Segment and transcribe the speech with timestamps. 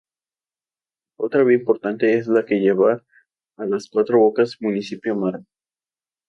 [1.19, 3.03] Otra vía importante es la que lleva
[3.55, 5.43] a Las Cuatro Bocas Municipio Mara.